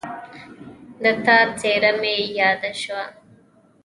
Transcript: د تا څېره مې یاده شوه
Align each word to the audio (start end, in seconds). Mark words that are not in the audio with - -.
د 1.03 1.03
تا 1.25 1.37
څېره 1.59 1.91
مې 2.01 2.15
یاده 2.39 2.71
شوه 2.81 3.05